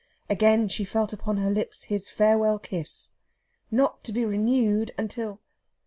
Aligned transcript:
Again 0.31 0.67
she 0.67 0.83
felt 0.83 1.13
upon 1.13 1.37
her 1.37 1.51
lips 1.51 1.83
his 1.83 2.09
farewell 2.09 2.57
kiss, 2.57 3.11
not 3.69 4.03
to 4.05 4.11
be 4.11 4.25
renewed 4.25 4.91
until 4.97 5.41